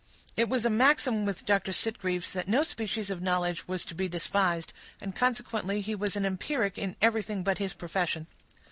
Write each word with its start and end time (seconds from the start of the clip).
It 0.35 0.49
was 0.49 0.65
a 0.65 0.69
maxim 0.71 1.27
with 1.27 1.45
Dr. 1.45 1.71
Sitgreaves, 1.71 2.31
that 2.31 2.47
no 2.47 2.63
species 2.63 3.11
of 3.11 3.21
knowledge 3.21 3.67
was 3.67 3.85
to 3.85 3.93
be 3.93 4.07
despised; 4.09 4.73
and, 4.99 5.15
consequently, 5.15 5.79
he 5.79 5.93
was 5.93 6.15
an 6.15 6.25
empiric 6.25 6.75
in 6.79 6.95
everything 7.03 7.43
but 7.43 7.59
his 7.59 7.75
profession. 7.75 8.25